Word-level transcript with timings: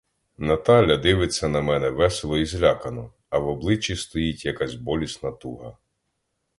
Наталя 0.37 0.97
дивиться 0.97 1.47
на 1.49 1.61
мене 1.61 1.89
весело 1.89 2.37
і 2.37 2.45
злякано, 2.45 3.13
а 3.29 3.37
в 3.39 3.47
обличчі 3.47 3.95
стоїть 3.95 4.45
якась 4.45 4.75
болісна 4.75 5.31
туга. 5.31 5.77